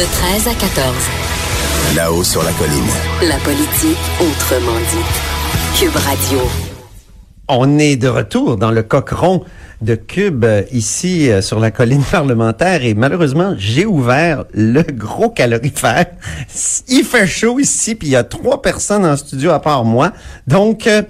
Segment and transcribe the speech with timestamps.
[0.00, 0.94] De 13 à 14.
[1.94, 2.88] Là-haut sur la colline.
[3.28, 5.78] La politique autrement dit.
[5.78, 6.38] Cube Radio.
[7.48, 9.44] On est de retour dans le coqueron
[9.82, 15.28] de Cube euh, ici euh, sur la colline parlementaire et malheureusement j'ai ouvert le gros
[15.28, 16.06] calorifère.
[16.88, 20.12] Il fait chaud ici puis il y a trois personnes en studio à part moi.
[20.46, 21.02] Donc euh,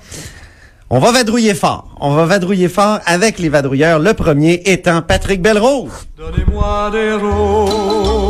[0.93, 1.95] on va vadrouiller fort.
[2.01, 4.01] On va vadrouiller fort avec les vadrouilleurs.
[4.01, 5.93] Le premier étant Patrick Belrose.
[6.19, 8.30] Donnez-moi des roses,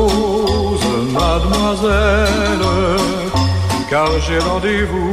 [1.10, 2.66] mademoiselle,
[3.88, 5.10] car j'ai rendez-vous.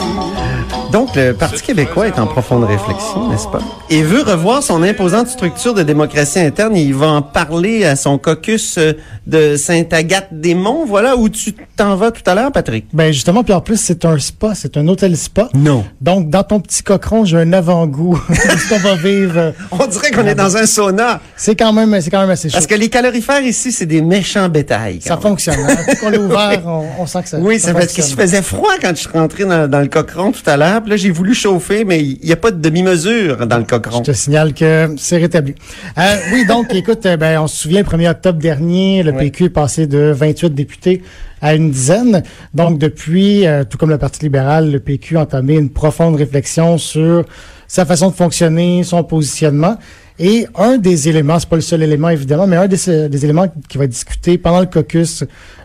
[0.91, 3.59] Donc, le Parti québécois est en profonde réflexion, n'est-ce pas?
[3.89, 6.75] Et veut revoir son imposante structure de démocratie interne.
[6.75, 8.93] Il va en parler à son caucus euh,
[9.25, 10.85] de Sainte-Agathe-des-Monts.
[10.87, 12.85] Voilà où tu t'en vas tout à l'heure, Patrick.
[12.93, 15.49] Ben justement, puis en plus, c'est un spa, c'est un hôtel spa.
[15.53, 15.83] Non.
[16.01, 19.37] Donc, dans ton petit cochon, j'ai un avant-goût de ce qu'on va vivre.
[19.37, 21.19] euh, On dirait qu'on est dans un sauna.
[21.35, 22.53] C'est quand même, c'est quand même assez chaud.
[22.53, 24.99] Parce que les calorifères ici, c'est des méchants bétails.
[24.99, 25.21] quand Ça même.
[25.21, 25.55] fonctionne.
[25.59, 26.09] Hein?
[26.11, 28.89] L'a ouvert, on, on sent que ça Oui, ça c'est parce qu'il faisait froid quand
[28.89, 30.76] je suis rentré dans, dans le cochon tout à l'heure.
[30.81, 34.03] Puis là, j'ai voulu chauffer, mais il n'y a pas de demi-mesure dans le cochon.
[34.05, 35.55] Je te signale que c'est rétabli.
[35.97, 39.13] Euh, oui, donc, écoute, euh, ben, on se souvient, le 1er octobre dernier, le.
[39.13, 41.01] PQ est passé de 28 députés
[41.41, 42.23] à une dizaine.
[42.53, 46.77] Donc, depuis, euh, tout comme le Parti libéral, le PQ a entamé une profonde réflexion
[46.77, 47.25] sur
[47.67, 49.77] sa façon de fonctionner, son positionnement.
[50.19, 53.47] Et un des éléments, c'est pas le seul élément évidemment, mais un des, des éléments
[53.69, 55.23] qui va être discuté pendant le caucus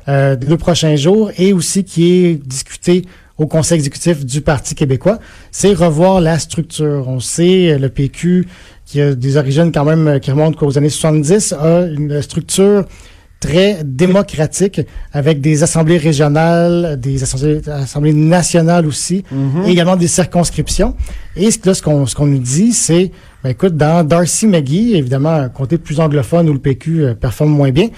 [0.08, 3.06] euh, des deux prochains jours et aussi qui est discuté
[3.38, 5.18] au conseil exécutif du Parti québécois,
[5.50, 7.08] c'est revoir la structure.
[7.08, 8.46] On sait, euh, le PQ,
[8.84, 12.84] qui a des origines quand même euh, qui remontent aux années 70, a une structure
[13.40, 14.80] très démocratique
[15.12, 19.24] avec des assemblées régionales, des assemblées, assemblées nationales aussi,
[19.66, 20.94] et également des circonscriptions.
[21.34, 23.10] Et là, ce qu'on ce qu'on nous dit, c'est,
[23.42, 27.50] ben écoute, dans Darcy McGee, évidemment, un comté plus anglophone où le PQ euh, performe
[27.50, 27.88] moins bien,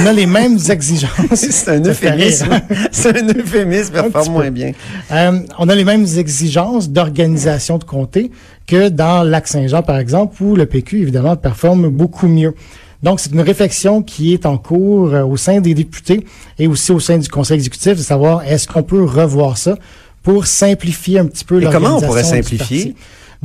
[0.00, 1.10] on a les mêmes exigences.
[1.34, 2.52] C'est un euphémisme.
[2.52, 2.60] hein?
[2.92, 4.72] C'est un euphémisme, performe moins bien.
[5.10, 8.30] Euh, on a les mêmes exigences d'organisation de comté
[8.68, 12.54] que dans Lac-Saint-Jean, par exemple, où le PQ, évidemment, performe beaucoup mieux.
[13.02, 16.24] Donc, c'est une réflexion qui est en cours euh, au sein des députés
[16.60, 19.76] et aussi au sein du conseil exécutif de savoir est-ce qu'on peut revoir ça
[20.22, 22.94] pour simplifier un petit peu Et comment on l'organisation pourrait simplifier?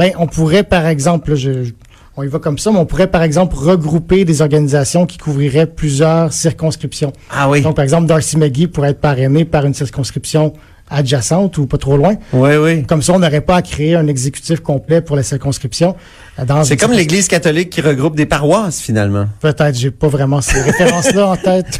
[0.01, 1.71] Ben, on pourrait, par exemple, là, je, je-
[2.17, 5.67] on y va comme ça, mais on pourrait, par exemple, regrouper des organisations qui couvriraient
[5.67, 7.13] plusieurs circonscriptions.
[7.29, 7.61] Ah oui.
[7.61, 10.53] Donc, par exemple, Darcy McGee pourrait être parrainé par une circonscription
[10.89, 12.15] adjacente ou pas trop loin.
[12.33, 12.83] Oui, oui.
[12.83, 15.95] Comme ça, on n'aurait pas à créer un exécutif complet pour la circonscription.
[16.39, 19.27] euh, C'est comme l'Église catholique qui regroupe des paroisses, finalement.
[19.39, 21.79] Peut-être, j'ai pas vraiment ces références-là en tête.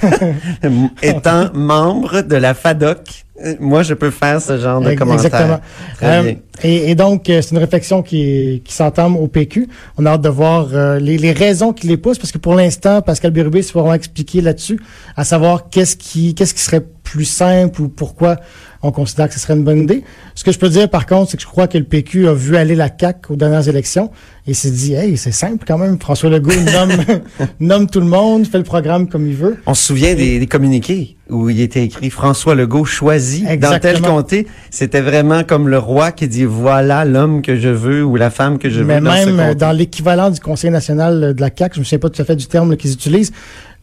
[1.01, 3.25] Étant membre de la FADOC,
[3.59, 5.25] moi, je peux faire ce genre de commentaire.
[5.25, 5.59] Exactement.
[5.97, 6.35] Très Euh, bien.
[6.63, 9.67] et, et donc, euh, c'est une réflexion qui, qui s'entame au PQ.
[9.97, 12.55] On a hâte de voir euh, les, les raisons qui les poussent, parce que pour
[12.55, 14.79] l'instant, Pascal Bérubé s'est vraiment expliqué là-dessus,
[15.15, 18.37] à savoir qu'est-ce qui, qu'est-ce qui serait plus simple ou pourquoi
[18.83, 20.01] on considère que ce serait une bonne idée.
[20.33, 22.33] Ce que je peux dire, par contre, c'est que je crois que le PQ a
[22.33, 24.11] vu aller la CAQ aux dernières élections
[24.47, 25.99] et s'est dit, hey, c'est simple quand même.
[25.99, 26.91] François Legault nomme,
[27.59, 29.57] nomme tout le monde, fait le programme comme il veut.
[29.65, 33.55] On se souvient des, des communiqués où il était écrit François Legault choisi dans tel
[33.55, 34.15] Exactement.
[34.17, 34.47] comté.
[34.69, 38.57] C'était vraiment comme le roi qui dit voilà l'homme que je veux ou la femme
[38.57, 39.55] que je veux Mais dans même comté.
[39.55, 42.35] dans l'équivalent du Conseil national de la CAQ, je me souviens pas tout à fait
[42.35, 43.31] du terme qu'ils utilisent,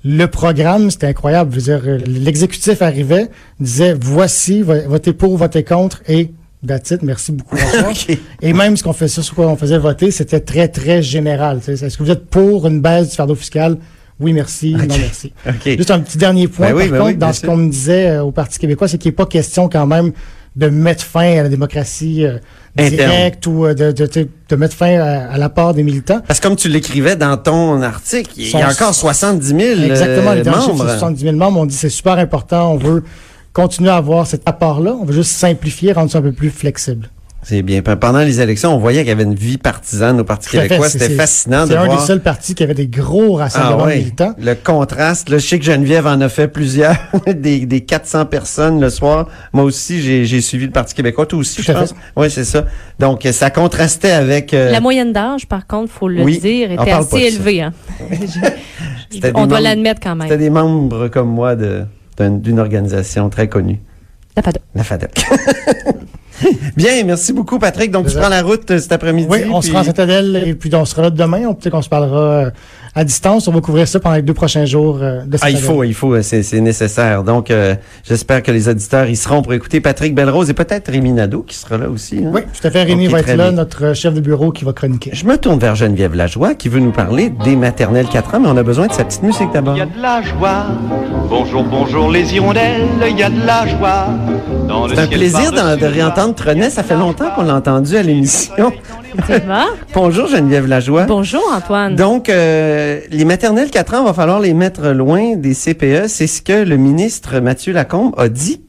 [0.05, 1.53] le programme, c'était incroyable.
[1.55, 3.29] Je veux dire, l'exécutif arrivait,
[3.61, 6.31] disait voici, vo- votez pour, votez contre et
[6.67, 7.57] that's it, merci beaucoup.
[8.43, 11.61] Et même ce qu'on faisait, sur quoi on faisait voter, c'était très, très général.
[11.67, 13.77] Est-ce que vous êtes pour une baisse du fardeau fiscal?
[14.21, 14.73] Oui, merci.
[14.75, 15.33] Non, merci.
[15.65, 17.71] Juste un petit dernier point, Ben oui, par ben contre, oui, dans ce qu'on me
[17.71, 20.13] disait euh, au Parti québécois, c'est qu'il n'est pas question quand même
[20.57, 22.39] de mettre fin à la démocratie euh,
[22.91, 26.21] Directe ou euh, de, de, de, de mettre fin à, à l'apport des militants.
[26.27, 30.31] Parce que comme tu l'écrivais dans ton article, il y a encore 70 000 Exactement,
[30.31, 30.91] euh, les derniers chiffres, membres.
[30.91, 31.61] c'est 70 000 membres.
[31.61, 33.03] On dit c'est super important, on veut
[33.53, 37.11] continuer à avoir cet apport-là, on veut juste simplifier, rendre ça un peu plus flexible.
[37.49, 37.81] C'est bien.
[37.81, 40.87] Pendant les élections, on voyait qu'il y avait une vie partisane au Parti québécois.
[40.91, 41.99] C'était fascinant de C'est un voir.
[41.99, 44.35] des seuls partis qui avait des gros Ah rassemblements ouais, militants.
[44.39, 45.31] le contraste.
[45.31, 46.95] Là, je sais que Geneviève en a fait plusieurs,
[47.27, 49.29] des, des 400 personnes le soir.
[49.55, 51.25] Moi aussi, j'ai suivi le Parti québécois.
[51.25, 51.95] Toi aussi, Tout je pense.
[52.17, 52.67] Oui, c'est ça.
[52.99, 54.53] Donc, ça contrastait avec...
[54.53, 57.63] euh, La moyenne d'âge, par contre, faut le oui, dire, était assez élevée.
[57.63, 57.73] Hein.
[59.11, 60.39] C'était On doit l'admettre quand C'était même.
[60.39, 63.81] des membres comme moi d'une organisation très connue.
[64.37, 64.63] La FADOC.
[64.75, 65.11] La FADOC.
[66.77, 67.91] Bien, merci beaucoup, Patrick.
[67.91, 69.29] Donc, tu prends la route euh, cet après-midi.
[69.31, 71.43] Oui, on puis- sera en Saint-Adèle et puis on sera là demain.
[71.49, 72.51] On peut-être qu'on se parlera euh,
[72.95, 73.49] à distance.
[73.49, 75.95] On va couvrir ça pendant les deux prochains jours euh, de Ah, il faut, il
[75.95, 77.25] faut, c'est c'est nécessaire.
[77.25, 77.75] Donc, euh,
[78.05, 81.57] j'espère que les auditeurs y seront pour écouter Patrick Belrose et peut-être Rémi Nadeau qui
[81.57, 82.19] sera là aussi.
[82.25, 82.31] hein.
[82.33, 82.83] Oui, tout à fait.
[82.85, 83.53] Rémi va être là, bien.
[83.53, 85.11] notre chef de bureau qui va chroniquer.
[85.13, 88.49] Je me tourne vers Geneviève Lajoie qui veut nous parler des maternelles 4 ans, mais
[88.49, 89.75] on a besoin de sa petite musique d'abord.
[89.77, 90.67] Il y a de la joie.
[91.29, 94.07] Bonjour, bonjour les hirondelles, il y a de la joie.
[94.67, 96.71] Dans le C'est un ciel plaisir de réentendre Trenet.
[96.71, 98.73] Ça fait longtemps qu'on l'a entendu à l'émission.
[99.95, 101.05] Bonjour Geneviève Lajoie.
[101.05, 101.97] Bonjour, Antoine.
[101.97, 106.09] Donc, euh, les maternelles 4 ans, va falloir les mettre loin des CPE.
[106.09, 108.61] C'est ce que le ministre Mathieu Lacombe a dit.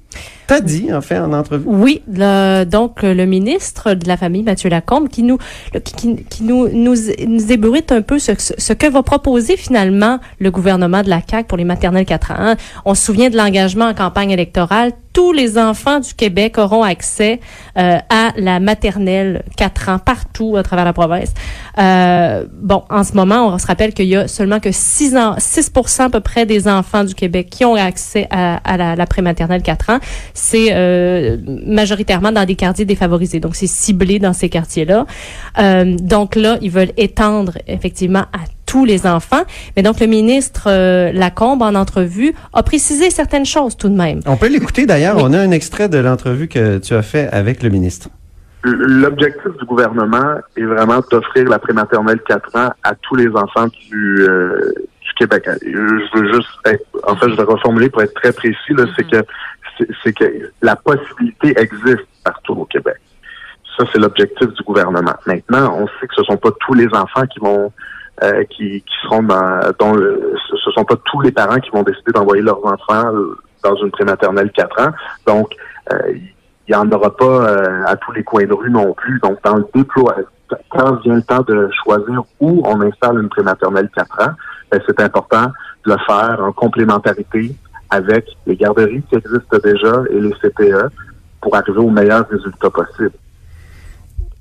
[0.48, 1.64] T'as dit, en fait, en entrevue.
[1.68, 5.38] Oui, le- donc le ministre de la famille, Mathieu Lacombe, qui nous
[5.86, 6.96] qui, nous, nous,
[7.28, 8.32] nous ébruite un peu ce,
[8.74, 12.56] que va proposer finalement le gouvernement de la CAQ pour les maternelles 4 ans.
[12.86, 14.94] On se souvient de l'engagement en campagne électorale.
[15.20, 17.42] Tous les enfants du Québec auront accès
[17.78, 21.34] euh, à la maternelle 4 ans partout à travers la province.
[21.78, 25.36] Euh, bon, en ce moment, on se rappelle qu'il y a seulement que 6 ans,
[25.38, 29.06] 6 à peu près des enfants du Québec qui ont accès à, à la, la
[29.06, 30.00] prématernelle 4 ans.
[30.34, 33.42] C'est euh, majoritairement dans des quartiers défavorisés.
[33.42, 35.06] Donc, c'est ciblé dans ces quartiers-là.
[35.58, 39.44] Euh, donc là, ils veulent étendre effectivement à tous les enfants.
[39.76, 44.20] Mais donc, le ministre euh, Lacombe, en entrevue, a précisé certaines choses tout de même.
[44.28, 45.16] On peut l'écouter d'ailleurs.
[45.18, 45.24] Oui.
[45.26, 48.10] On a un extrait de l'entrevue que tu as fait avec le ministre.
[48.64, 54.18] L'objectif du gouvernement est vraiment d'offrir la prématernelle 4 ans à tous les enfants du,
[54.22, 55.50] euh, du Québec.
[55.66, 59.10] Je veux juste être, en fait, je vais reformuler pour être très précis, là, c'est
[59.10, 59.18] que
[59.78, 60.26] c'est- c'est que
[60.62, 62.98] la possibilité existe partout au Québec.
[63.78, 65.16] Ça, c'est l'objectif du gouvernement.
[65.26, 67.72] Maintenant, on sait que ce sont pas tous les enfants qui vont
[68.24, 71.84] euh, qui, qui seront dans dont le- ce sont pas tous les parents qui vont
[71.84, 74.92] décider d'envoyer leurs enfants euh, dans une prématernelle 4 ans.
[75.28, 75.56] Donc,
[75.92, 76.24] euh, il
[76.70, 79.20] n'y en aura pas euh, à tous les coins de rue non plus.
[79.20, 80.24] Donc, dans le déploiement,
[80.70, 84.32] quand vient le temps de choisir où on installe une prématernelle 4 ans,
[84.72, 85.48] ben, c'est important
[85.86, 87.56] de le faire en complémentarité
[87.90, 90.90] avec les garderies qui existent déjà et les CPE
[91.42, 93.12] pour arriver aux meilleurs résultats possibles.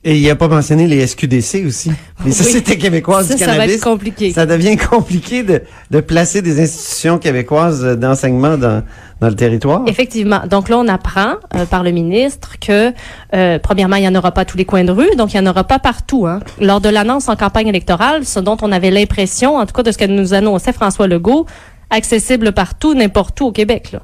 [0.05, 1.91] Et il n'a pas mentionné les SQDC aussi.
[2.25, 3.75] Les Sociétés québécoises Ça, du ça va cannabis.
[3.77, 4.33] être compliqué.
[4.33, 8.85] Ça devient compliqué de, de placer des institutions québécoises d'enseignement dans,
[9.21, 9.83] dans le territoire.
[9.87, 10.41] Effectivement.
[10.49, 12.93] Donc là, on apprend euh, par le ministre que,
[13.35, 15.41] euh, premièrement, il n'y en aura pas à tous les coins de rue, donc il
[15.41, 16.27] n'y en aura pas partout.
[16.27, 16.41] Hein.
[16.61, 19.91] Lors de l'annonce en campagne électorale, ce dont on avait l'impression, en tout cas de
[19.91, 21.47] ce que nous annonçait François Legault,
[21.91, 23.93] accessible partout, n'importe où au Québec.
[23.93, 24.01] Là.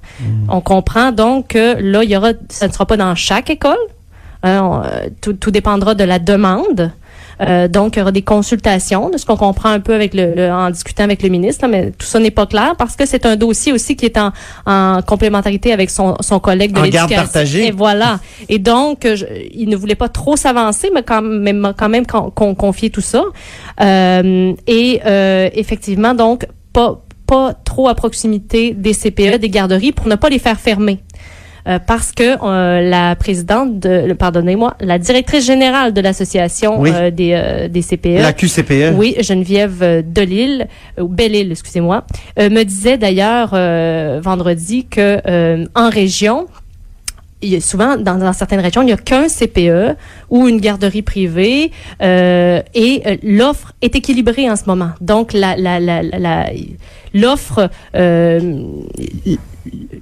[0.49, 3.77] On comprend donc que là, il y aura, ça ne sera pas dans chaque école.
[4.45, 6.93] Hein, on- euh, tout, tout dépendra de la demande.
[7.41, 10.35] Euh, donc, il y aura des consultations, de ce qu'on comprend un peu avec le,
[10.37, 13.07] le- en discutant avec le ministre, là, mais tout ça n'est pas clair parce que
[13.07, 14.31] c'est un dossier aussi qui est en,
[14.67, 17.17] en complémentarité avec son, son collègue de En garde l'éducation.
[17.25, 17.67] partagée.
[17.67, 18.21] Et voilà.
[18.49, 22.07] Et donc, euh, je- il ne voulait pas trop s'avancer, mais quand même, quand même
[22.07, 22.55] qu'on
[22.93, 23.25] tout ça.
[23.81, 30.07] Euh, et euh, effectivement, donc, pas, pas trop à proximité des CPE, des garderies, pour
[30.09, 31.01] ne pas les faire fermer.
[31.67, 36.91] Euh, parce que euh, la présidente de, pardonnez-moi, la directrice générale de l'association Oui.
[36.93, 38.93] euh, des, des CPE, La QCPE.
[38.97, 40.67] oui, Geneviève Delille,
[41.01, 42.05] ou Belle-Île, excusez-moi,
[42.39, 43.51] me disait d'ailleurs
[44.21, 45.21] vendredi que
[45.75, 46.47] en région,
[47.41, 49.97] il y a souvent dans, dans certaines régions, il n'y a qu'un CPE
[50.31, 54.91] ou une garderie privée euh, et euh, l'offre est équilibrée en ce moment.
[55.01, 56.51] Donc la la la la- la-
[57.13, 58.41] l'offre euh,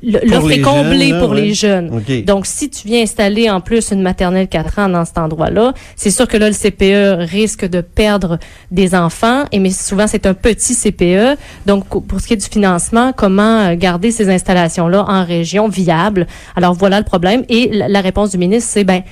[0.03, 1.41] l'offre est comblée jeunes, là, pour ouais.
[1.41, 2.03] les jeunes.
[2.27, 6.11] Donc, si tu viens installer en plus une maternelle 4 ans dans cet endroit-là, c'est
[6.11, 8.39] sûr que là, le CPE risque de perdre
[8.71, 11.39] des enfants, et mais souvent, c'est un petit CPE.
[11.67, 16.27] Donc, pour ce qui est du financement, comment euh, garder ces installations-là en région viables?
[16.57, 17.45] Alors, voilà le problème.
[17.49, 19.03] Et la, la réponse du ministre, c'est, ben,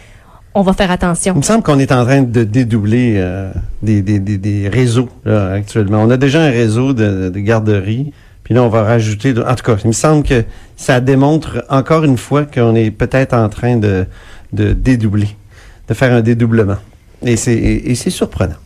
[0.55, 1.35] on va faire attention.
[1.35, 3.53] Il me semble qu'on est en train de dédoubler euh,
[3.83, 6.03] des, des, des, des réseaux là, actuellement.
[6.03, 8.13] On a déjà un réseau de, de garderies,
[8.51, 9.33] puis là, on va rajouter...
[9.47, 10.43] En tout cas, il me semble que
[10.77, 14.07] ça démontre encore une fois qu'on est peut-être en train de,
[14.53, 15.37] dédoubler,
[15.87, 16.79] de faire un dédoublement.
[17.25, 18.57] Et c'est et, et c'est surprenant.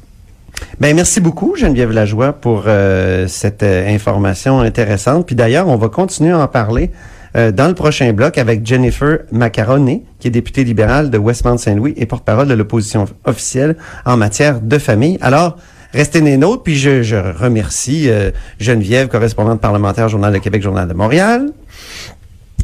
[0.81, 5.26] Ben merci beaucoup Geneviève Lajoie pour euh, cette euh, information intéressante.
[5.26, 6.91] Puis d'ailleurs, on va continuer à en parler
[7.37, 12.07] euh, dans le prochain bloc avec Jennifer Macaroni, qui est députée libérale de Westmount-Saint-Louis et
[12.07, 13.76] porte-parole de l'opposition officielle
[14.07, 15.19] en matière de famille.
[15.21, 15.59] Alors,
[15.95, 20.89] restez des nôtres, puis je, je remercie euh, Geneviève, correspondante parlementaire Journal de Québec, Journal
[20.89, 21.51] de Montréal.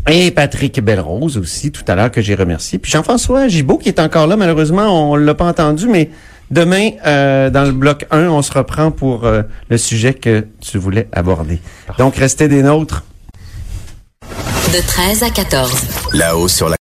[0.08, 2.78] Et Patrick Belrose aussi, tout à l'heure, que j'ai remercié.
[2.78, 6.10] Puis Jean-François Gibault, qui est encore là, malheureusement, on l'a pas entendu, mais
[6.50, 10.78] demain, euh, dans le bloc 1, on se reprend pour euh, le sujet que tu
[10.78, 11.60] voulais aborder.
[11.98, 13.04] Donc, restez des nôtres.
[14.72, 15.72] De 13 à 14.
[16.12, 16.76] Là-haut sur la